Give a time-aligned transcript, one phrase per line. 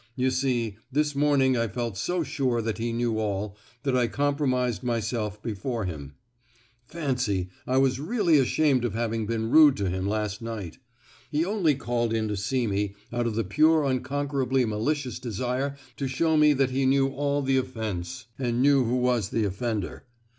[0.15, 4.81] You see, this morning I felt so sure that he knew all, that I compromised
[4.81, 6.15] myself before him.
[6.87, 10.79] Fancy, I was really ashamed of having been rude to him last night.
[11.29, 16.07] He only called in to see me out of the pure unconquerably malicious desire to
[16.07, 20.05] show me that he knew all the offence, and knew who was the offender!